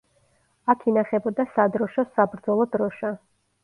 აქ 0.75 0.85
ინახებოდა 0.93 1.47
სადროშოს 1.53 2.13
საბრძოლო 2.19 2.71
დროშა. 2.79 3.19